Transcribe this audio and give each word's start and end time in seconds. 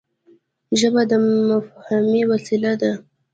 ژبه 0.79 1.01
د 1.09 1.11
مفاهمې 1.49 2.21
وسیله 2.31 2.71
ده 2.81 2.91